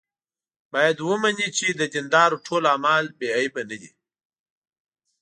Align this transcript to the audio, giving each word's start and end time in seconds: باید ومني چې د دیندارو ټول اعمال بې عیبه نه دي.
باید 0.73 0.97
ومني 1.07 1.47
چې 1.57 1.67
د 1.79 1.81
دیندارو 1.93 2.37
ټول 2.45 2.63
اعمال 2.73 3.05
بې 3.17 3.29
عیبه 3.37 3.61
نه 3.69 3.75
دي. 3.81 3.91